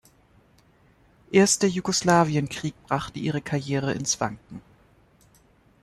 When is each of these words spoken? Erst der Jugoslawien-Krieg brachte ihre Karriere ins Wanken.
Erst 1.31 1.61
der 1.61 1.69
Jugoslawien-Krieg 1.69 2.73
brachte 2.87 3.19
ihre 3.19 3.39
Karriere 3.39 3.93
ins 3.93 4.19
Wanken. 4.19 4.63